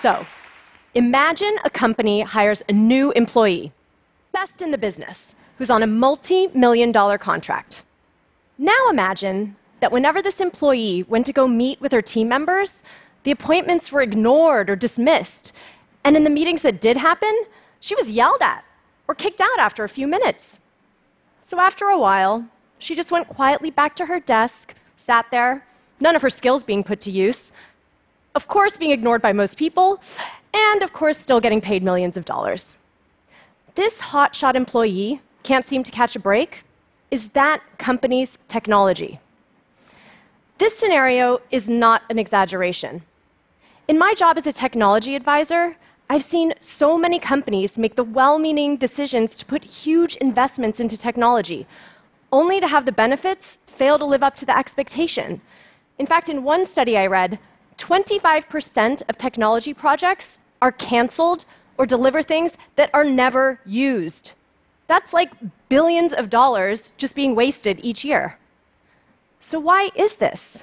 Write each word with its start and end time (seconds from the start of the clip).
So, 0.00 0.24
imagine 0.94 1.58
a 1.62 1.68
company 1.68 2.22
hires 2.22 2.62
a 2.70 2.72
new 2.72 3.12
employee, 3.12 3.70
best 4.32 4.62
in 4.62 4.70
the 4.70 4.78
business, 4.78 5.36
who's 5.58 5.68
on 5.68 5.82
a 5.82 5.86
multi 5.86 6.46
million 6.54 6.90
dollar 6.90 7.18
contract. 7.18 7.84
Now 8.56 8.88
imagine 8.88 9.56
that 9.80 9.92
whenever 9.92 10.22
this 10.22 10.40
employee 10.40 11.02
went 11.02 11.26
to 11.26 11.34
go 11.34 11.46
meet 11.46 11.82
with 11.82 11.92
her 11.92 12.00
team 12.00 12.30
members, 12.30 12.82
the 13.24 13.30
appointments 13.30 13.92
were 13.92 14.00
ignored 14.00 14.70
or 14.70 14.74
dismissed. 14.74 15.52
And 16.02 16.16
in 16.16 16.24
the 16.24 16.30
meetings 16.30 16.62
that 16.62 16.80
did 16.80 16.96
happen, 16.96 17.38
she 17.78 17.94
was 17.94 18.10
yelled 18.10 18.40
at 18.40 18.64
or 19.06 19.14
kicked 19.14 19.42
out 19.42 19.58
after 19.58 19.84
a 19.84 19.88
few 19.90 20.06
minutes. 20.06 20.60
So 21.44 21.60
after 21.60 21.84
a 21.84 21.98
while, 21.98 22.46
she 22.78 22.96
just 22.96 23.12
went 23.12 23.28
quietly 23.28 23.70
back 23.70 23.96
to 23.96 24.06
her 24.06 24.18
desk, 24.18 24.74
sat 24.96 25.26
there, 25.30 25.66
none 26.00 26.16
of 26.16 26.22
her 26.22 26.30
skills 26.30 26.64
being 26.64 26.82
put 26.82 27.00
to 27.00 27.10
use, 27.10 27.52
of 28.34 28.48
course, 28.48 28.76
being 28.76 28.90
ignored 28.90 29.22
by 29.22 29.32
most 29.32 29.56
people, 29.56 30.00
and 30.52 30.82
of 30.82 30.92
course, 30.92 31.18
still 31.18 31.40
getting 31.40 31.60
paid 31.60 31.82
millions 31.82 32.16
of 32.16 32.24
dollars. 32.24 32.76
This 33.74 33.98
hotshot 33.98 34.54
employee 34.54 35.20
can't 35.42 35.64
seem 35.64 35.82
to 35.82 35.90
catch 35.90 36.16
a 36.16 36.20
break. 36.20 36.64
Is 37.10 37.30
that 37.30 37.62
company's 37.78 38.38
technology? 38.46 39.20
This 40.58 40.76
scenario 40.76 41.40
is 41.50 41.68
not 41.68 42.02
an 42.10 42.18
exaggeration. 42.18 43.02
In 43.88 43.98
my 43.98 44.14
job 44.14 44.36
as 44.36 44.46
a 44.46 44.52
technology 44.52 45.16
advisor, 45.16 45.76
I've 46.08 46.22
seen 46.22 46.54
so 46.60 46.98
many 46.98 47.18
companies 47.18 47.78
make 47.78 47.96
the 47.96 48.04
well 48.04 48.38
meaning 48.38 48.76
decisions 48.76 49.36
to 49.38 49.46
put 49.46 49.64
huge 49.64 50.16
investments 50.16 50.78
into 50.78 50.96
technology, 50.96 51.66
only 52.32 52.60
to 52.60 52.68
have 52.68 52.84
the 52.84 52.92
benefits 52.92 53.58
fail 53.66 53.98
to 53.98 54.04
live 54.04 54.22
up 54.22 54.36
to 54.36 54.46
the 54.46 54.56
expectation. 54.56 55.40
In 55.98 56.06
fact, 56.06 56.28
in 56.28 56.44
one 56.44 56.66
study 56.66 56.98
I 56.98 57.06
read, 57.06 57.38
25% 57.80 59.02
of 59.08 59.16
technology 59.16 59.74
projects 59.74 60.38
are 60.60 60.70
canceled 60.70 61.44
or 61.78 61.86
deliver 61.86 62.22
things 62.22 62.58
that 62.76 62.90
are 62.92 63.04
never 63.04 63.58
used. 63.64 64.34
That's 64.86 65.12
like 65.12 65.32
billions 65.68 66.12
of 66.12 66.28
dollars 66.28 66.92
just 66.98 67.14
being 67.14 67.34
wasted 67.34 67.80
each 67.82 68.04
year. 68.04 68.38
So, 69.40 69.58
why 69.58 69.90
is 69.94 70.16
this? 70.16 70.62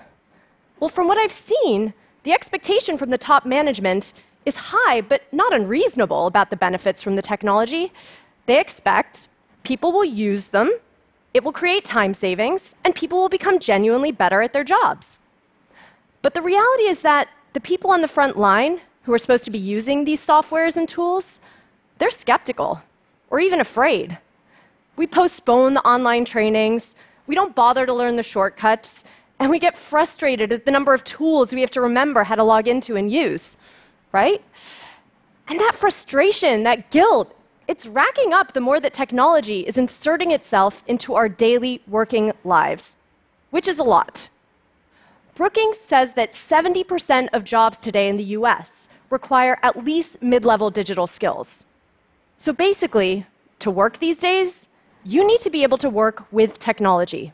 Well, 0.80 0.90
from 0.90 1.08
what 1.08 1.18
I've 1.18 1.32
seen, 1.32 1.94
the 2.22 2.34
expectation 2.34 2.98
from 2.98 3.10
the 3.10 3.18
top 3.18 3.45
management 3.45 4.14
is 4.45 4.56
high, 4.56 5.02
but 5.02 5.23
not 5.34 5.54
unreasonable 5.54 6.28
about 6.28 6.52
the 6.52 6.56
benefits 6.56 7.02
from 7.02 7.16
the 7.16 7.22
technology. 7.22 7.92
They 8.45 8.60
expect 8.60 9.28
people 9.64 9.92
will 9.92 10.06
use 10.06 10.45
them, 10.45 10.72
it 11.34 11.44
will 11.44 11.52
create 11.52 11.84
time 11.84 12.14
savings, 12.14 12.76
and 12.84 12.94
people 12.94 13.20
will 13.20 13.30
become 13.30 13.60
genuinely 13.60 14.12
better 14.12 14.42
at 14.42 14.54
their 14.54 14.64
jobs. 14.64 15.18
But 16.28 16.33
the 16.33 16.42
reality 16.42 16.83
is 16.83 17.00
that 17.03 17.30
the 17.53 17.61
people 17.61 17.89
on 17.89 18.02
the 18.02 18.08
front 18.09 18.38
line 18.38 18.81
who 19.03 19.14
are 19.14 19.17
supposed 19.17 19.45
to 19.45 19.50
be 19.50 19.58
using 19.58 20.03
these 20.03 20.20
softwares 20.20 20.75
and 20.75 20.86
tools, 20.86 21.39
they're 22.00 22.09
skeptical 22.09 22.81
or 23.30 23.39
even 23.39 23.61
afraid. 23.61 24.17
We 24.98 25.08
postpone 25.08 25.75
the 25.75 25.88
online 25.88 26.25
trainings, 26.25 26.98
we 27.28 27.36
don't 27.36 27.55
bother 27.55 27.86
to 27.86 27.94
learn 27.94 28.17
the 28.17 28.23
shortcuts, 28.23 29.05
and 29.39 29.50
we 29.50 29.58
get 29.58 29.78
frustrated 29.78 30.52
at 30.52 30.66
the 30.66 30.72
number 30.72 30.94
of 30.94 31.05
tools 31.05 31.53
we 31.53 31.61
have 31.61 31.72
to 31.72 31.80
remember 31.80 32.25
how 32.25 32.36
to 32.36 32.44
log 32.44 32.67
into 32.67 32.98
and 32.98 33.09
use, 33.09 33.55
right? 34.11 34.44
And 35.48 35.61
that 35.61 35.75
frustration, 35.75 36.64
that 36.64 36.92
guilt, 36.92 37.33
it's 37.70 37.88
racking 37.88 38.33
up 38.33 38.52
the 38.52 38.59
more 38.59 38.81
that 38.81 38.94
technology 38.94 39.61
is 39.61 39.78
inserting 39.78 40.31
itself 40.31 40.83
into 40.88 41.16
our 41.16 41.30
daily 41.30 41.81
working 41.88 42.33
lives, 42.44 42.98
which 43.50 43.70
is 43.70 43.80
a 43.80 43.86
lot. 43.86 44.28
Brookings 45.37 45.77
says 45.77 46.14
that 46.14 46.31
70% 46.31 47.30
of 47.31 47.43
jobs 47.43 47.77
today 47.77 48.09
in 48.09 48.17
the 48.17 48.23
US 48.39 48.89
require 49.11 49.59
at 49.61 49.86
least 49.86 50.20
mid 50.20 50.43
level 50.43 50.71
digital 50.71 51.05
skills. 51.05 51.64
So 52.39 52.52
basically, 52.52 53.27
to 53.59 53.70
work 53.70 53.99
these 53.99 54.17
days, 54.17 54.67
you 55.05 55.27
need 55.27 55.39
to 55.42 55.52
be 55.52 55.61
able 55.61 55.77
to 55.77 55.92
work 55.92 56.25
with 56.31 56.58
technology. 56.58 57.33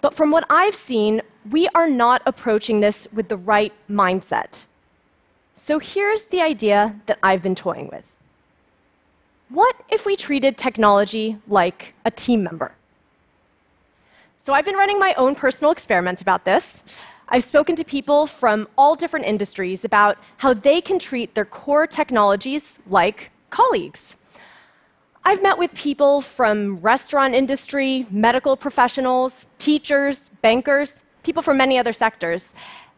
But 0.00 0.12
from 0.12 0.32
what 0.32 0.44
I've 0.50 0.74
seen, 0.74 1.22
we 1.48 1.68
are 1.68 1.88
not 1.88 2.20
approaching 2.26 2.80
this 2.80 3.06
with 3.12 3.28
the 3.28 3.36
right 3.36 3.72
mindset. 3.88 4.66
So 5.54 5.78
here's 5.78 6.24
the 6.24 6.42
idea 6.42 6.98
that 7.06 7.20
I've 7.22 7.42
been 7.42 7.54
toying 7.54 7.90
with. 7.92 8.12
What 9.50 9.76
if 9.88 10.04
we 10.04 10.16
treated 10.16 10.58
technology 10.58 11.38
like 11.46 11.94
a 12.04 12.10
team 12.10 12.42
member? 12.42 12.74
So 14.44 14.52
I've 14.52 14.66
been 14.66 14.76
running 14.76 14.98
my 14.98 15.14
own 15.14 15.34
personal 15.34 15.72
experiment 15.72 16.20
about 16.20 16.44
this. 16.44 16.84
I've 17.30 17.44
spoken 17.44 17.76
to 17.76 17.84
people 17.84 18.26
from 18.26 18.68
all 18.76 18.94
different 18.94 19.24
industries 19.24 19.86
about 19.86 20.18
how 20.36 20.52
they 20.52 20.82
can 20.82 20.98
treat 20.98 21.34
their 21.34 21.46
core 21.46 21.86
technologies 21.86 22.78
like 22.86 23.30
colleagues. 23.48 24.18
I've 25.24 25.42
met 25.42 25.56
with 25.56 25.74
people 25.74 26.20
from 26.20 26.76
restaurant 26.80 27.34
industry, 27.34 28.06
medical 28.10 28.54
professionals, 28.54 29.46
teachers, 29.56 30.28
bankers, 30.42 31.04
people 31.22 31.42
from 31.42 31.56
many 31.56 31.78
other 31.78 31.94
sectors. 31.94 32.52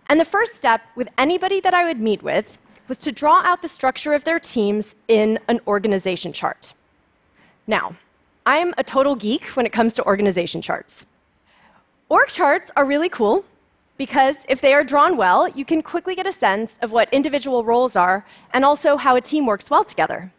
And 0.09 0.19
the 0.19 0.25
first 0.25 0.57
step 0.57 0.81
with 0.97 1.09
anybody 1.17 1.61
that 1.61 1.75
I 1.75 1.85
would 1.85 2.01
meet 2.01 2.25
with 2.25 2.61
was 2.89 2.99
to 2.99 3.13
draw 3.13 3.43
out 3.45 3.63
the 3.63 3.69
structure 3.69 4.15
of 4.15 4.25
their 4.25 4.41
teams 4.41 4.97
in 5.07 5.39
an 5.47 5.61
organization 5.69 6.33
chart. 6.33 6.75
Now, 7.69 7.95
I'm 8.47 8.75
a 8.79 8.83
total 8.83 9.15
geek 9.15 9.47
when 9.51 9.65
it 9.65 9.71
comes 9.71 9.95
to 9.95 10.05
organization 10.07 10.61
charts. 10.61 11.07
Org 12.09 12.29
charts 12.29 12.71
are 12.77 12.85
really 12.85 13.09
cool 13.09 13.45
because 13.97 14.47
if 14.49 14.61
they 14.61 14.73
are 14.73 14.85
drawn 14.85 15.17
well, 15.17 15.49
you 15.49 15.65
can 15.65 15.83
quickly 15.83 16.15
get 16.15 16.25
a 16.25 16.31
sense 16.31 16.79
of 16.81 16.93
what 16.93 17.13
individual 17.13 17.65
roles 17.65 17.97
are 17.97 18.25
and 18.53 18.65
also 18.65 18.97
how 18.97 19.17
a 19.17 19.21
team 19.21 19.45
works 19.45 19.71
well 19.71 19.83
together. 19.83 20.31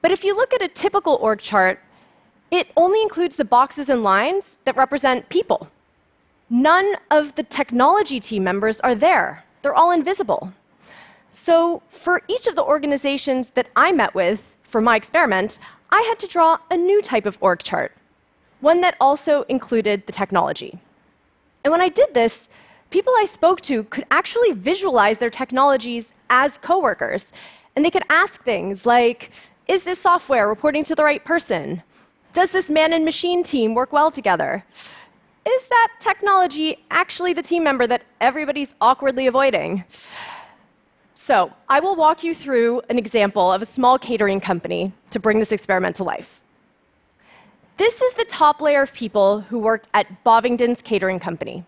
But 0.00 0.10
if 0.10 0.24
you 0.24 0.34
look 0.34 0.52
at 0.52 0.60
a 0.60 0.66
typical 0.66 1.18
org 1.20 1.38
chart, 1.38 1.78
it 2.50 2.66
only 2.76 3.00
includes 3.00 3.36
the 3.36 3.44
boxes 3.44 3.88
and 3.88 4.02
lines 4.02 4.58
that 4.64 4.76
represent 4.76 5.28
people. 5.28 5.68
None 6.50 6.96
of 7.12 7.36
the 7.36 7.44
technology 7.44 8.18
team 8.18 8.42
members 8.42 8.80
are 8.80 8.96
there, 8.96 9.44
they're 9.62 9.76
all 9.76 9.92
invisible. 9.92 10.52
So, 11.30 11.82
for 11.88 12.22
each 12.26 12.48
of 12.48 12.56
the 12.56 12.64
organizations 12.64 13.50
that 13.50 13.68
I 13.76 13.92
met 13.92 14.14
with 14.14 14.56
for 14.62 14.80
my 14.80 14.96
experiment, 14.96 15.60
I 15.90 16.02
had 16.08 16.18
to 16.18 16.26
draw 16.26 16.58
a 16.70 16.76
new 16.76 17.00
type 17.00 17.24
of 17.24 17.38
org 17.40 17.60
chart 17.60 17.92
one 18.62 18.80
that 18.80 18.96
also 19.00 19.42
included 19.42 20.06
the 20.06 20.12
technology. 20.12 20.78
And 21.64 21.70
when 21.70 21.80
I 21.80 21.88
did 21.88 22.14
this, 22.14 22.48
people 22.90 23.12
I 23.18 23.24
spoke 23.24 23.60
to 23.62 23.84
could 23.84 24.06
actually 24.10 24.52
visualize 24.52 25.18
their 25.18 25.30
technologies 25.30 26.12
as 26.30 26.58
coworkers. 26.58 27.32
And 27.74 27.84
they 27.84 27.90
could 27.90 28.04
ask 28.08 28.42
things 28.44 28.86
like 28.86 29.32
Is 29.68 29.82
this 29.84 30.00
software 30.00 30.48
reporting 30.48 30.84
to 30.84 30.94
the 30.94 31.04
right 31.04 31.24
person? 31.24 31.82
Does 32.32 32.50
this 32.50 32.70
man 32.70 32.92
and 32.92 33.04
machine 33.04 33.42
team 33.42 33.74
work 33.74 33.92
well 33.92 34.10
together? 34.10 34.64
Is 35.46 35.64
that 35.64 35.88
technology 35.98 36.84
actually 36.90 37.32
the 37.32 37.42
team 37.42 37.64
member 37.64 37.86
that 37.86 38.02
everybody's 38.20 38.74
awkwardly 38.80 39.26
avoiding? 39.26 39.84
So, 41.14 41.52
I 41.68 41.78
will 41.80 41.94
walk 41.94 42.24
you 42.24 42.34
through 42.34 42.82
an 42.90 42.98
example 42.98 43.52
of 43.52 43.62
a 43.62 43.66
small 43.66 43.98
catering 43.98 44.40
company 44.40 44.92
to 45.10 45.20
bring 45.20 45.38
this 45.38 45.52
experiment 45.52 45.96
to 45.96 46.04
life. 46.04 46.41
This 47.82 48.00
is 48.00 48.12
the 48.12 48.24
top 48.26 48.60
layer 48.60 48.80
of 48.80 48.92
people 48.92 49.40
who 49.40 49.58
work 49.58 49.86
at 49.92 50.22
Bovingdon's 50.22 50.80
Catering 50.82 51.18
Company. 51.18 51.64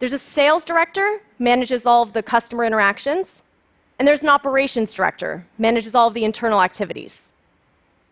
There's 0.00 0.12
a 0.12 0.18
sales 0.18 0.66
director, 0.66 1.22
manages 1.38 1.86
all 1.86 2.02
of 2.02 2.12
the 2.12 2.22
customer 2.22 2.62
interactions, 2.62 3.42
and 3.98 4.06
there's 4.06 4.22
an 4.22 4.28
operations 4.28 4.92
director, 4.92 5.46
manages 5.56 5.94
all 5.94 6.08
of 6.08 6.12
the 6.12 6.26
internal 6.26 6.60
activities. 6.60 7.32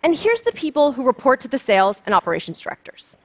And 0.02 0.16
here's 0.16 0.40
the 0.40 0.52
people 0.52 0.92
who 0.92 1.04
report 1.04 1.38
to 1.40 1.48
the 1.48 1.58
sales 1.58 2.00
and 2.06 2.14
operations 2.14 2.62
directors. 2.62 3.18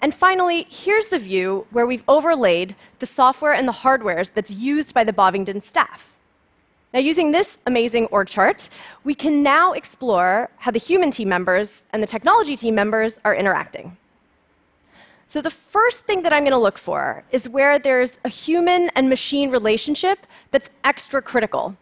And 0.00 0.14
finally, 0.14 0.68
here's 0.70 1.08
the 1.08 1.18
view 1.18 1.66
where 1.72 1.88
we've 1.88 2.04
overlaid 2.06 2.76
the 3.00 3.06
software 3.06 3.54
and 3.54 3.66
the 3.66 3.72
hardware 3.82 4.22
that's 4.22 4.52
used 4.52 4.94
by 4.94 5.02
the 5.02 5.12
Bovingdon 5.12 5.60
staff. 5.60 6.16
Now, 6.92 6.98
using 6.98 7.30
this 7.30 7.58
amazing 7.66 8.06
org 8.06 8.26
chart, 8.26 8.68
we 9.04 9.14
can 9.14 9.44
now 9.44 9.72
explore 9.72 10.50
how 10.56 10.72
the 10.72 10.80
human 10.80 11.12
team 11.12 11.28
members 11.28 11.82
and 11.92 12.02
the 12.02 12.06
technology 12.06 12.56
team 12.56 12.74
members 12.74 13.20
are 13.24 13.34
interacting. 13.34 13.96
So, 15.26 15.40
the 15.40 15.50
first 15.50 16.00
thing 16.00 16.22
that 16.22 16.32
I'm 16.32 16.42
going 16.42 16.50
to 16.50 16.58
look 16.58 16.78
for 16.78 17.22
is 17.30 17.48
where 17.48 17.78
there's 17.78 18.18
a 18.24 18.28
human 18.28 18.90
and 18.96 19.08
machine 19.08 19.50
relationship 19.50 20.26
that's 20.50 20.70
extra 20.82 21.22
critical. 21.22 21.76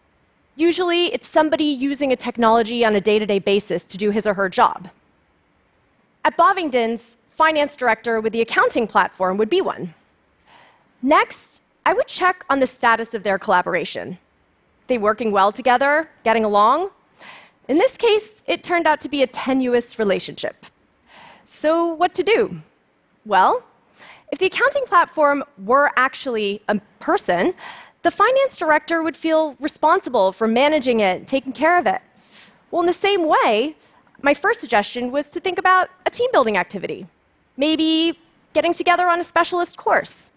Usually, 0.55 1.07
it's 1.07 1.27
somebody 1.27 1.63
using 1.63 2.11
a 2.11 2.15
technology 2.15 2.85
on 2.85 2.95
a 2.95 3.01
day 3.01 3.17
to 3.17 3.25
day 3.25 3.39
basis 3.39 3.85
to 3.85 3.97
do 3.97 4.11
his 4.11 4.27
or 4.27 4.35
her 4.35 4.47
job. 4.47 4.89
At 6.23 6.37
Bovingdon's, 6.37 7.17
finance 7.29 7.75
director 7.75 8.21
with 8.21 8.33
the 8.33 8.41
accounting 8.41 8.85
platform 8.85 9.37
would 9.37 9.49
be 9.49 9.61
one. 9.61 9.95
Next, 11.01 11.63
I 11.85 11.93
would 11.93 12.07
check 12.07 12.45
on 12.49 12.59
the 12.59 12.67
status 12.67 13.13
of 13.13 13.23
their 13.23 13.39
collaboration. 13.39 14.19
They 14.89 14.97
working 14.97 15.31
well 15.31 15.51
together, 15.51 16.09
getting 16.23 16.43
along? 16.43 16.89
In 17.67 17.77
this 17.77 17.95
case, 17.95 18.41
it 18.47 18.63
turned 18.63 18.87
out 18.87 18.99
to 19.01 19.09
be 19.09 19.21
a 19.21 19.27
tenuous 19.27 19.99
relationship. 19.99 20.65
So, 21.45 21.93
what 21.93 22.15
to 22.15 22.23
do? 22.23 22.59
Well, 23.23 23.61
if 24.31 24.39
the 24.39 24.47
accounting 24.47 24.85
platform 24.85 25.43
were 25.63 25.91
actually 25.95 26.63
a 26.67 26.81
person, 26.99 27.53
the 28.01 28.09
finance 28.09 28.57
director 28.57 29.03
would 29.03 29.15
feel 29.15 29.55
responsible 29.59 30.31
for 30.31 30.47
managing 30.47 31.01
it, 31.01 31.27
taking 31.27 31.53
care 31.53 31.77
of 31.77 31.85
it. 31.85 32.01
Well, 32.71 32.81
in 32.81 32.87
the 32.87 32.93
same 32.93 33.27
way, 33.27 33.75
my 34.23 34.33
first 34.33 34.59
suggestion 34.59 35.11
was 35.11 35.27
to 35.33 35.39
think 35.39 35.59
about 35.59 35.89
a 36.07 36.09
team 36.09 36.31
building 36.31 36.57
activity, 36.57 37.05
maybe 37.57 38.17
getting 38.53 38.73
together 38.73 39.07
on 39.07 39.19
a 39.19 39.23
specialist 39.23 39.77
course. 39.77 40.31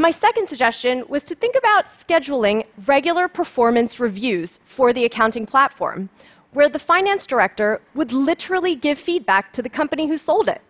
And 0.00 0.02
my 0.02 0.10
second 0.12 0.48
suggestion 0.48 1.04
was 1.08 1.24
to 1.24 1.34
think 1.34 1.54
about 1.54 1.84
scheduling 1.84 2.64
regular 2.86 3.28
performance 3.28 4.00
reviews 4.00 4.58
for 4.64 4.94
the 4.94 5.04
accounting 5.04 5.44
platform, 5.44 6.08
where 6.52 6.70
the 6.70 6.78
finance 6.78 7.26
director 7.26 7.82
would 7.94 8.10
literally 8.10 8.74
give 8.74 8.98
feedback 8.98 9.52
to 9.52 9.60
the 9.60 9.68
company 9.68 10.08
who 10.08 10.16
sold 10.16 10.48
it. 10.48 10.62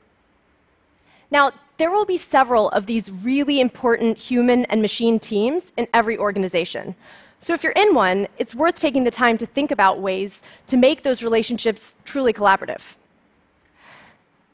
Now, 1.30 1.52
there 1.78 1.92
will 1.92 2.04
be 2.04 2.16
several 2.16 2.70
of 2.70 2.86
these 2.86 3.08
really 3.08 3.60
important 3.60 4.18
human 4.18 4.64
and 4.64 4.82
machine 4.82 5.20
teams 5.20 5.72
in 5.76 5.86
every 5.94 6.18
organization. 6.18 6.96
So 7.38 7.54
if 7.54 7.62
you're 7.62 7.70
in 7.84 7.94
one, 7.94 8.26
it's 8.38 8.56
worth 8.56 8.80
taking 8.80 9.04
the 9.04 9.12
time 9.12 9.38
to 9.38 9.46
think 9.46 9.70
about 9.70 10.00
ways 10.00 10.42
to 10.66 10.76
make 10.76 11.04
those 11.04 11.22
relationships 11.22 11.94
truly 12.04 12.32
collaborative. 12.32 12.96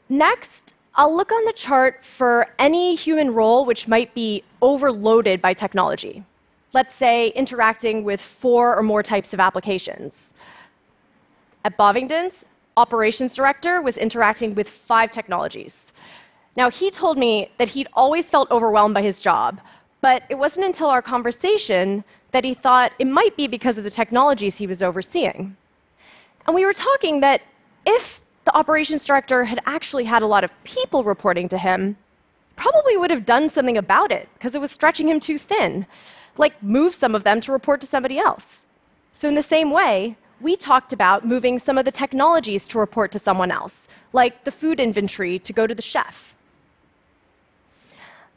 Next, 0.07 0.75
I'll 0.99 1.15
look 1.15 1.31
on 1.31 1.45
the 1.45 1.53
chart 1.53 2.03
for 2.03 2.47
any 2.57 2.95
human 2.95 3.31
role 3.31 3.65
which 3.65 3.87
might 3.87 4.15
be 4.15 4.43
overloaded 4.63 5.43
by 5.43 5.53
technology. 5.53 6.23
Let's 6.73 6.95
say 6.95 7.27
interacting 7.29 8.03
with 8.03 8.19
four 8.19 8.75
or 8.75 8.81
more 8.81 9.03
types 9.03 9.31
of 9.31 9.39
applications. 9.39 10.33
At 11.63 11.77
Bovingdons, 11.77 12.45
operations 12.77 13.35
director 13.35 13.79
was 13.79 13.97
interacting 13.97 14.55
with 14.55 14.67
five 14.67 15.11
technologies. 15.11 15.93
Now, 16.55 16.71
he 16.71 16.89
told 16.89 17.19
me 17.19 17.51
that 17.59 17.69
he'd 17.69 17.87
always 17.93 18.27
felt 18.27 18.49
overwhelmed 18.49 18.95
by 18.95 19.03
his 19.03 19.19
job, 19.19 19.61
but 20.01 20.23
it 20.29 20.35
wasn't 20.35 20.65
until 20.65 20.87
our 20.87 21.03
conversation 21.03 22.03
that 22.31 22.43
he 22.43 22.55
thought 22.55 22.91
it 22.97 23.05
might 23.05 23.37
be 23.37 23.47
because 23.47 23.77
of 23.77 23.83
the 23.83 23.91
technologies 23.91 24.57
he 24.57 24.65
was 24.65 24.81
overseeing. 24.81 25.55
And 26.47 26.55
we 26.55 26.65
were 26.65 26.73
talking 26.73 27.19
that 27.19 27.43
if 27.85 28.21
the 28.47 28.55
operations 28.55 29.05
director 29.05 29.43
had 29.43 29.59
actually 29.65 30.05
had 30.05 30.21
a 30.21 30.25
lot 30.25 30.45
of 30.45 30.53
people 30.63 31.03
reporting 31.03 31.49
to 31.49 31.57
him, 31.57 31.97
probably 32.55 32.95
would 32.95 33.11
have 33.11 33.25
done 33.25 33.49
something 33.49 33.77
about 33.77 34.09
it 34.09 34.29
because 34.35 34.55
it 34.55 34.61
was 34.61 34.71
stretching 34.71 35.09
him 35.09 35.19
too 35.19 35.37
thin, 35.37 35.85
like 36.37 36.63
move 36.63 36.95
some 36.95 37.13
of 37.13 37.25
them 37.25 37.41
to 37.41 37.51
report 37.51 37.81
to 37.81 37.87
somebody 37.87 38.17
else. 38.17 38.65
So, 39.11 39.27
in 39.27 39.35
the 39.35 39.41
same 39.41 39.69
way, 39.69 40.15
we 40.39 40.55
talked 40.55 40.93
about 40.93 41.27
moving 41.27 41.59
some 41.59 41.77
of 41.77 41.83
the 41.83 41.91
technologies 41.91 42.69
to 42.69 42.79
report 42.79 43.11
to 43.11 43.19
someone 43.19 43.51
else, 43.51 43.89
like 44.13 44.45
the 44.45 44.51
food 44.51 44.79
inventory 44.79 45.39
to 45.39 45.51
go 45.51 45.67
to 45.67 45.75
the 45.75 45.81
chef. 45.81 46.33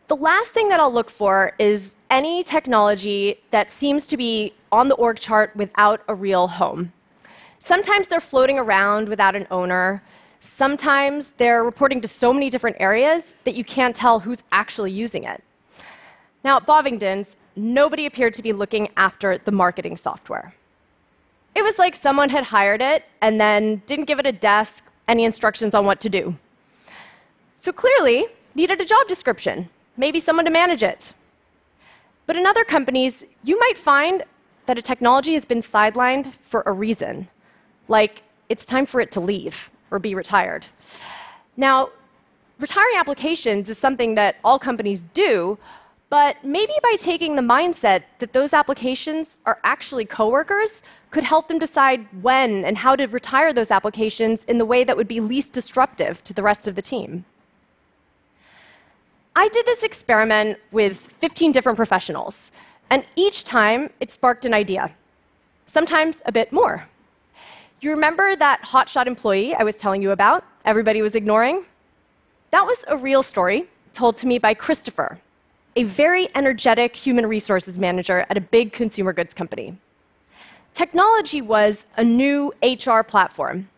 The 0.08 0.16
last 0.16 0.50
thing 0.50 0.70
that 0.70 0.80
I'll 0.80 0.92
look 0.92 1.08
for 1.08 1.52
is 1.60 1.94
any 2.10 2.42
technology 2.42 3.38
that 3.52 3.70
seems 3.70 4.08
to 4.08 4.16
be 4.16 4.54
on 4.72 4.88
the 4.88 4.96
org 4.96 5.20
chart 5.20 5.54
without 5.54 6.02
a 6.08 6.16
real 6.16 6.48
home. 6.48 6.92
Sometimes 7.60 8.08
they're 8.08 8.20
floating 8.20 8.58
around 8.58 9.08
without 9.08 9.36
an 9.36 9.46
owner. 9.50 10.02
Sometimes 10.40 11.28
they're 11.36 11.62
reporting 11.62 12.00
to 12.00 12.08
so 12.08 12.32
many 12.32 12.50
different 12.50 12.76
areas 12.80 13.36
that 13.44 13.54
you 13.54 13.62
can't 13.62 13.94
tell 13.94 14.18
who's 14.18 14.42
actually 14.50 14.90
using 14.90 15.24
it. 15.24 15.44
Now, 16.42 16.56
at 16.56 16.66
Bovingdons, 16.66 17.36
nobody 17.54 18.06
appeared 18.06 18.32
to 18.34 18.42
be 18.42 18.52
looking 18.52 18.88
after 18.96 19.38
the 19.38 19.52
marketing 19.52 19.96
software. 19.98 20.54
It 21.54 21.62
was 21.62 21.78
like 21.78 21.94
someone 21.94 22.30
had 22.30 22.44
hired 22.44 22.80
it 22.80 23.04
and 23.20 23.40
then 23.40 23.82
didn't 23.86 24.06
give 24.06 24.18
it 24.18 24.26
a 24.26 24.32
desk, 24.32 24.84
any 25.06 25.24
instructions 25.24 25.74
on 25.74 25.84
what 25.84 26.00
to 26.00 26.08
do. 26.08 26.34
So 27.56 27.72
clearly, 27.72 28.26
needed 28.54 28.80
a 28.80 28.84
job 28.84 29.06
description, 29.06 29.68
maybe 29.96 30.18
someone 30.18 30.46
to 30.46 30.50
manage 30.50 30.82
it. 30.82 31.12
But 32.26 32.36
in 32.36 32.46
other 32.46 32.64
companies, 32.64 33.26
you 33.44 33.58
might 33.58 33.76
find 33.76 34.24
that 34.66 34.78
a 34.78 34.82
technology 34.82 35.34
has 35.34 35.44
been 35.44 35.58
sidelined 35.58 36.32
for 36.40 36.62
a 36.64 36.72
reason, 36.72 37.28
like 37.90 38.22
it's 38.48 38.64
time 38.64 38.86
for 38.86 39.00
it 39.00 39.10
to 39.12 39.20
leave 39.20 39.70
or 39.90 39.98
be 39.98 40.14
retired. 40.14 40.64
Now, 41.56 41.90
retiring 42.58 42.96
applications 42.96 43.68
is 43.68 43.76
something 43.76 44.14
that 44.14 44.36
all 44.44 44.58
companies 44.58 45.02
do, 45.12 45.58
but 46.08 46.42
maybe 46.44 46.72
by 46.82 46.96
taking 46.96 47.36
the 47.36 47.42
mindset 47.42 48.02
that 48.20 48.32
those 48.32 48.52
applications 48.52 49.40
are 49.46 49.58
actually 49.64 50.04
coworkers 50.04 50.82
could 51.10 51.24
help 51.24 51.48
them 51.48 51.58
decide 51.58 52.06
when 52.22 52.64
and 52.64 52.78
how 52.78 52.96
to 52.96 53.06
retire 53.06 53.52
those 53.52 53.70
applications 53.70 54.44
in 54.44 54.58
the 54.58 54.64
way 54.64 54.84
that 54.84 54.96
would 54.96 55.08
be 55.08 55.20
least 55.20 55.52
disruptive 55.52 56.22
to 56.24 56.32
the 56.32 56.42
rest 56.42 56.68
of 56.68 56.76
the 56.76 56.82
team. 56.82 57.24
I 59.34 59.48
did 59.48 59.66
this 59.66 59.82
experiment 59.82 60.58
with 60.72 60.96
15 61.20 61.52
different 61.52 61.76
professionals, 61.76 62.52
and 62.90 63.04
each 63.16 63.44
time 63.44 63.90
it 64.00 64.10
sparked 64.10 64.44
an 64.44 64.54
idea, 64.54 64.90
sometimes 65.66 66.20
a 66.26 66.32
bit 66.32 66.52
more. 66.52 66.88
You 67.82 67.90
remember 67.92 68.36
that 68.36 68.60
hotshot 68.62 69.06
employee 69.06 69.54
I 69.54 69.62
was 69.62 69.76
telling 69.76 70.02
you 70.02 70.10
about, 70.10 70.44
everybody 70.66 71.00
was 71.00 71.14
ignoring? 71.14 71.64
That 72.50 72.66
was 72.66 72.84
a 72.88 72.96
real 72.96 73.22
story 73.22 73.68
told 73.94 74.16
to 74.16 74.26
me 74.26 74.38
by 74.38 74.52
Christopher, 74.52 75.18
a 75.76 75.84
very 75.84 76.28
energetic 76.34 76.94
human 76.94 77.26
resources 77.26 77.78
manager 77.78 78.26
at 78.28 78.36
a 78.36 78.40
big 78.42 78.74
consumer 78.74 79.14
goods 79.14 79.32
company. 79.32 79.78
Technology 80.74 81.40
was 81.40 81.86
a 81.96 82.04
new 82.04 82.52
HR 82.62 83.00
platform, 83.00 83.70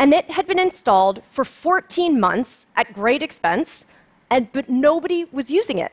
and 0.00 0.12
it 0.12 0.32
had 0.32 0.48
been 0.48 0.58
installed 0.58 1.22
for 1.24 1.44
14 1.44 2.18
months 2.18 2.66
at 2.74 2.92
great 2.92 3.22
expense, 3.22 3.86
and, 4.30 4.50
but 4.52 4.68
nobody 4.68 5.26
was 5.26 5.48
using 5.48 5.78
it. 5.78 5.92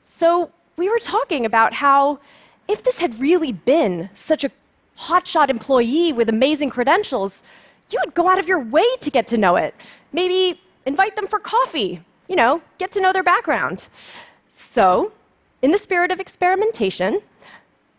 So 0.00 0.50
we 0.76 0.88
were 0.88 0.98
talking 0.98 1.46
about 1.46 1.74
how 1.74 2.18
if 2.66 2.82
this 2.82 2.98
had 2.98 3.20
really 3.20 3.52
been 3.52 4.10
such 4.14 4.42
a 4.42 4.50
hotshot 4.98 5.48
employee 5.48 6.12
with 6.12 6.28
amazing 6.28 6.70
credentials, 6.70 7.42
you 7.90 7.98
would 8.04 8.14
go 8.14 8.28
out 8.28 8.38
of 8.38 8.48
your 8.48 8.60
way 8.60 8.86
to 9.00 9.10
get 9.10 9.26
to 9.28 9.36
know 9.36 9.56
it. 9.56 9.74
Maybe 10.12 10.60
invite 10.86 11.16
them 11.16 11.26
for 11.26 11.38
coffee, 11.38 12.02
you 12.28 12.36
know, 12.36 12.62
get 12.78 12.90
to 12.92 13.00
know 13.00 13.12
their 13.12 13.22
background. 13.22 13.88
So, 14.48 15.12
in 15.62 15.70
the 15.70 15.78
spirit 15.78 16.10
of 16.10 16.20
experimentation, 16.20 17.20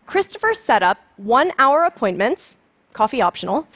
Christopher 0.06 0.54
set 0.54 0.82
up 0.82 0.98
one 1.16 1.52
hour 1.58 1.84
appointments, 1.84 2.56
coffee 2.92 3.20
optional, 3.20 3.66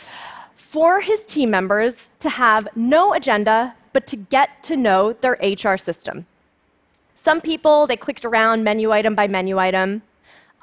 for 0.55 1.01
his 1.01 1.27
team 1.27 1.51
members 1.51 2.11
to 2.21 2.31
have 2.31 2.69
no 2.75 3.13
agenda 3.13 3.75
but 3.93 4.07
to 4.07 4.17
get 4.17 4.63
to 4.63 4.77
know 4.77 5.13
their 5.13 5.39
HR 5.43 5.77
system. 5.77 6.27
Some 7.15 7.41
people, 7.41 7.87
they 7.87 7.97
clicked 7.97 8.25
around 8.25 8.65
menu 8.65 8.91
item 8.91 9.15
by 9.15 9.29
menu 9.29 9.59
item. 9.59 10.03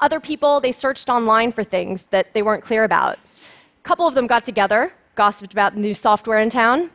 Other 0.02 0.20
people, 0.20 0.62
they 0.62 0.72
searched 0.72 1.10
online 1.10 1.52
for 1.52 1.64
things 1.64 2.08
that 2.08 2.34
they 2.34 2.42
weren't 2.42 2.64
clear 2.64 2.84
about. 2.84 3.18
A 3.18 3.84
couple 3.84 4.08
of 4.08 4.16
them 4.16 4.28
got 4.28 4.46
together, 4.46 4.94
gossiped 5.16 5.52
about 5.52 5.76
new 5.76 5.94
software 5.94 6.40
in 6.40 6.50
town. 6.50 6.90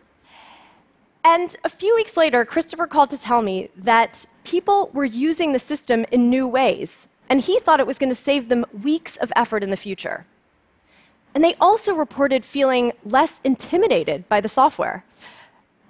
And 1.22 1.54
a 1.64 1.68
few 1.68 1.94
weeks 1.96 2.16
later, 2.16 2.44
Christopher 2.44 2.86
called 2.86 3.10
to 3.10 3.20
tell 3.20 3.42
me 3.42 3.68
that 3.76 4.26
people 4.44 4.90
were 4.92 5.04
using 5.04 5.52
the 5.52 5.58
system 5.58 6.04
in 6.12 6.30
new 6.30 6.46
ways, 6.46 7.08
and 7.28 7.40
he 7.40 7.58
thought 7.58 7.80
it 7.80 7.86
was 7.86 7.98
going 7.98 8.10
to 8.10 8.14
save 8.14 8.48
them 8.48 8.64
weeks 8.82 9.16
of 9.16 9.32
effort 9.34 9.62
in 9.62 9.70
the 9.70 9.76
future. 9.76 10.26
And 11.34 11.42
they 11.42 11.54
also 11.60 11.94
reported 11.94 12.44
feeling 12.44 12.92
less 13.04 13.40
intimidated 13.42 14.28
by 14.28 14.40
the 14.40 14.48
software. 14.48 15.04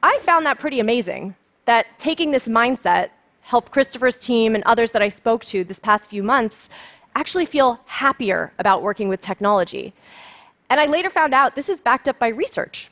I 0.02 0.18
found 0.18 0.46
that 0.46 0.58
pretty 0.58 0.80
amazing 0.80 1.34
that 1.66 1.98
taking 1.98 2.30
this 2.30 2.48
mindset 2.48 3.10
helped 3.40 3.72
Christopher's 3.72 4.20
team 4.20 4.54
and 4.54 4.64
others 4.64 4.90
that 4.92 5.02
I 5.02 5.08
spoke 5.08 5.44
to 5.46 5.64
this 5.64 5.78
past 5.78 6.08
few 6.08 6.22
months 6.22 6.70
actually 7.14 7.44
feel 7.44 7.80
happier 7.86 8.52
about 8.58 8.82
working 8.82 9.08
with 9.08 9.20
technology. 9.20 9.92
And 10.70 10.80
I 10.80 10.86
later 10.86 11.10
found 11.10 11.34
out 11.34 11.54
this 11.54 11.68
is 11.68 11.80
backed 11.80 12.08
up 12.08 12.18
by 12.18 12.28
research. 12.28 12.90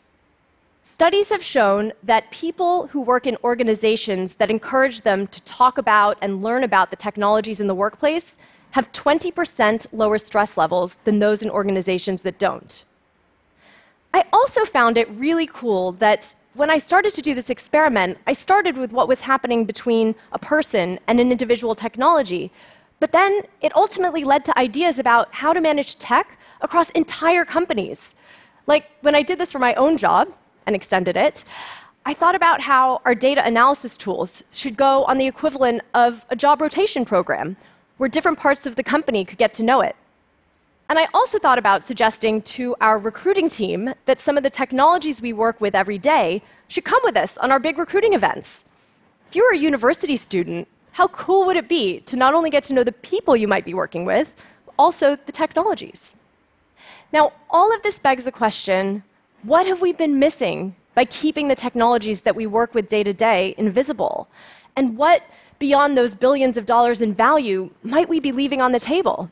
Studies 0.85 1.31
have 1.31 1.43
shown 1.43 1.93
that 2.03 2.31
people 2.31 2.87
who 2.89 3.01
work 3.01 3.27
in 3.27 3.37
organizations 3.43 4.35
that 4.35 4.51
encourage 4.51 5.03
them 5.03 5.27
to 5.29 5.41
talk 5.43 5.79
about 5.79 6.19
and 6.21 6.43
learn 6.43 6.65
about 6.65 6.91
the 6.91 6.97
technologies 6.97 7.61
in 7.61 7.67
the 7.67 7.75
workplace 7.75 8.39
have 8.73 8.93
20% 8.93 9.87
lower 9.93 10.19
stress 10.19 10.57
levels 10.57 10.99
than 11.05 11.19
those 11.19 11.43
in 11.43 11.51
organizations 11.51 12.23
that 12.23 12.39
don't. 12.39 12.85
I 14.15 14.25
also 14.33 14.65
found 14.65 14.99
it 14.99 15.09
really 15.11 15.47
cool 15.47 15.93
that 15.93 16.35
when 16.55 16.69
I 16.69 16.79
started 16.79 17.15
to 17.15 17.23
do 17.23 17.35
this 17.35 17.49
experiment, 17.49 18.19
I 18.27 18.35
started 18.35 18.77
with 18.77 18.93
what 18.93 19.09
was 19.09 19.23
happening 19.23 19.65
between 19.65 20.15
a 20.33 20.39
person 20.39 20.99
and 21.07 21.19
an 21.19 21.33
individual 21.33 21.75
technology. 21.75 22.51
But 23.03 23.11
then 23.11 23.43
it 23.61 23.75
ultimately 23.75 24.23
led 24.23 24.45
to 24.45 24.57
ideas 24.57 25.01
about 25.01 25.27
how 25.35 25.53
to 25.53 25.61
manage 25.61 25.97
tech 25.97 26.39
across 26.61 26.89
entire 26.91 27.45
companies. 27.45 28.15
Like 28.69 28.93
when 29.01 29.17
I 29.17 29.25
did 29.25 29.41
this 29.41 29.51
for 29.51 29.59
my 29.59 29.75
own 29.75 29.97
job 29.97 30.33
and 30.69 30.77
extended 30.77 31.17
it, 31.17 31.43
I 32.07 32.15
thought 32.15 32.37
about 32.37 32.61
how 32.61 33.03
our 33.05 33.17
data 33.17 33.45
analysis 33.45 33.99
tools 33.99 34.45
should 34.53 34.77
go 34.77 35.03
on 35.07 35.19
the 35.19 35.27
equivalent 35.27 35.83
of 35.95 36.25
a 36.31 36.37
job 36.37 36.61
rotation 36.61 37.05
program, 37.05 37.57
where 37.97 38.09
different 38.09 38.39
parts 38.39 38.67
of 38.67 38.77
the 38.77 38.85
company 38.85 39.25
could 39.25 39.39
get 39.39 39.53
to 39.55 39.65
know 39.65 39.81
it. 39.81 39.97
And 40.89 40.97
I 40.97 41.09
also 41.13 41.41
thought 41.41 41.59
about 41.59 41.85
suggesting 41.85 42.41
to 42.57 42.77
our 42.81 43.01
recruiting 43.01 43.49
team 43.49 43.95
that 44.07 44.21
some 44.21 44.37
of 44.37 44.45
the 44.45 44.51
technologies 44.63 45.21
we 45.21 45.33
work 45.33 45.61
with 45.61 45.75
every 45.75 45.99
day 45.99 46.41
should 46.69 46.85
come 46.85 47.01
with 47.03 47.17
us 47.17 47.37
on 47.39 47.51
our 47.51 47.59
big 47.59 47.79
recruiting 47.79 48.13
events. 48.13 48.65
If 49.29 49.35
you're 49.35 49.55
a 49.55 49.59
university 49.59 50.17
student, 50.17 50.69
How 50.93 51.09
cool 51.09 51.47
would 51.47 51.57
it 51.57 51.69
be 51.69 52.01
to 52.01 52.17
not 52.17 52.35
only 52.35 52.51
get 52.51 52.65
to 52.65 52.75
know 52.75 52.85
the 52.85 52.93
people 52.93 53.35
you 53.35 53.49
might 53.49 53.65
be 53.65 53.75
working 53.75 54.05
with, 54.05 54.47
but 54.67 54.75
also 54.79 55.17
the 55.17 55.33
technologies? 55.33 56.17
Now, 57.13 57.33
all 57.51 57.75
of 57.75 57.83
this 57.83 57.99
begs 57.99 58.25
the 58.25 58.33
question 58.33 59.03
what 59.43 59.67
have 59.67 59.81
we 59.81 59.93
been 59.93 60.21
missing 60.21 60.77
by 60.95 61.05
keeping 61.05 61.49
the 61.49 61.57
technologies 61.57 62.21
that 62.21 62.37
we 62.37 62.47
work 62.47 62.75
with 62.75 62.89
day 62.89 63.03
to 63.03 63.13
day 63.13 63.55
invisible? 63.59 64.29
And 64.77 64.97
what, 64.97 65.23
beyond 65.59 65.97
those 65.97 66.15
billions 66.15 66.57
of 66.57 66.67
dollars 66.67 67.03
in 67.03 67.15
value, 67.15 67.71
might 67.83 68.09
we 68.09 68.21
be 68.21 68.31
leaving 68.31 68.61
on 68.61 68.73
the 68.73 68.79
table? 68.79 69.31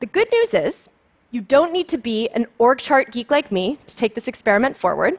The 0.00 0.06
good 0.06 0.28
news 0.30 0.52
is, 0.52 0.90
you 1.30 1.40
don't 1.40 1.72
need 1.72 1.88
to 1.88 1.98
be 1.98 2.28
an 2.30 2.46
org 2.58 2.78
chart 2.78 3.12
geek 3.12 3.30
like 3.30 3.50
me 3.50 3.78
to 3.86 3.96
take 3.96 4.14
this 4.14 4.28
experiment 4.28 4.76
forward. 4.76 5.18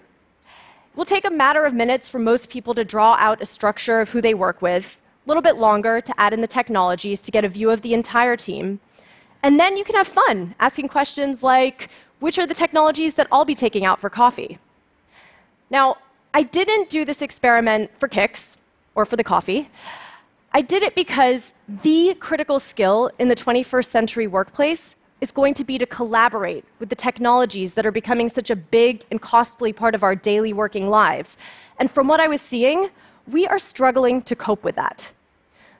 Will 0.98 1.06
take 1.06 1.26
a 1.26 1.30
matter 1.30 1.64
of 1.64 1.76
minutes 1.76 2.10
for 2.10 2.18
most 2.18 2.50
people 2.50 2.74
to 2.74 2.84
draw 2.84 3.14
out 3.20 3.40
a 3.40 3.46
structure 3.46 4.02
of 4.02 4.10
who 4.10 4.20
they 4.20 4.34
work 4.34 4.64
with, 4.64 5.00
a 5.26 5.30
little 5.30 5.44
bit 5.44 5.58
longer 5.58 6.02
to 6.02 6.20
add 6.20 6.34
in 6.34 6.42
the 6.42 6.48
technologies 6.48 7.22
to 7.22 7.32
get 7.32 7.46
a 7.46 7.50
view 7.50 7.70
of 7.70 7.84
the 7.84 7.94
entire 7.94 8.36
team. 8.36 8.80
And 9.44 9.60
then 9.60 9.78
you 9.78 9.84
can 9.84 9.94
have 9.94 10.08
fun 10.08 10.56
asking 10.60 10.88
questions 10.88 11.44
like 11.44 11.92
which 12.18 12.40
are 12.40 12.48
the 12.48 12.56
technologies 12.56 13.14
that 13.14 13.28
I'll 13.32 13.46
be 13.46 13.54
taking 13.54 13.86
out 13.86 14.02
for 14.02 14.10
coffee? 14.10 14.58
Now, 15.70 15.98
I 16.34 16.42
didn't 16.42 16.90
do 16.90 17.06
this 17.06 17.22
experiment 17.22 17.92
for 18.00 18.08
kicks 18.08 18.58
or 18.96 19.06
for 19.06 19.18
the 19.18 19.24
coffee. 19.24 19.70
I 20.52 20.64
did 20.64 20.82
it 20.82 20.96
because 20.96 21.54
the 21.84 22.16
critical 22.20 22.60
skill 22.60 23.12
in 23.20 23.28
the 23.28 23.36
21st 23.36 23.86
century 23.86 24.26
workplace 24.26 24.96
is 25.22 25.32
going 25.32 25.54
to 25.56 25.64
be 25.64 25.78
to 25.78 25.86
collaborate 25.86 26.64
with 26.80 26.90
the 26.90 26.96
technologies 26.96 27.74
that 27.74 27.86
are 27.86 27.92
becoming 27.92 28.30
such 28.30 28.50
a 28.50 28.56
big 28.56 29.04
and 29.10 29.22
costly 29.22 29.74
part 29.74 29.96
of 29.96 30.04
our 30.04 30.16
daily 30.16 30.54
working 30.54 30.90
lives. 30.90 31.38
And 31.80 31.90
from 31.90 32.08
what 32.08 32.20
I 32.20 32.28
was 32.28 32.42
seeing, 32.42 32.90
we 33.28 33.48
are 33.48 33.60
struggling 33.60 34.22
to 34.24 34.36
cope 34.36 34.64
with 34.64 34.76
that. 34.76 35.14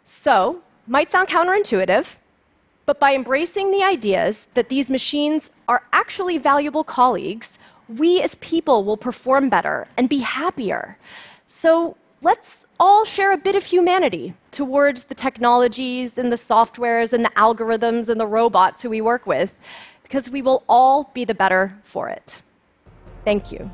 So, 0.04 0.62
might 0.88 1.10
sound 1.10 1.28
counterintuitive, 1.28 2.16
but 2.86 3.00
by 3.00 3.14
embracing 3.14 3.72
the 3.72 3.84
ideas 3.84 4.48
that 4.54 4.70
these 4.70 4.90
machines 4.90 5.52
are 5.68 5.84
actually 5.92 6.38
valuable 6.38 6.84
colleagues, 6.84 7.60
we 7.90 8.22
as 8.22 8.36
people 8.36 8.84
will 8.84 8.98
perform 8.98 9.50
better 9.50 9.88
and 9.98 10.10
be 10.10 10.20
happier. 10.20 10.98
So 11.48 11.98
let's 12.22 12.66
all 12.80 13.06
share 13.06 13.34
a 13.34 13.38
bit 13.38 13.56
of 13.56 13.64
humanity 13.64 14.34
towards 14.52 15.04
the 15.04 15.16
technologies 15.16 16.18
and 16.18 16.32
the 16.32 16.36
softwares 16.36 17.14
and 17.14 17.24
the 17.24 17.30
algorithms 17.32 18.10
and 18.10 18.20
the 18.20 18.28
robots 18.28 18.82
who 18.82 18.90
we 18.90 19.02
work 19.02 19.28
with, 19.28 19.54
because 20.04 20.30
we 20.30 20.42
will 20.42 20.64
all 20.68 21.12
be 21.14 21.26
the 21.26 21.36
better 21.36 21.78
for 21.84 22.10
it. 22.10 22.42
Thank 23.26 23.52
you. 23.52 23.70